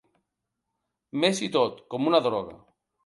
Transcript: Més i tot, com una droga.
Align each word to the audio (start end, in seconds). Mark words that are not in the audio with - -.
Més 1.25 1.41
i 1.49 1.53
tot, 1.57 1.79
com 1.95 2.09
una 2.13 2.23
droga. 2.29 2.57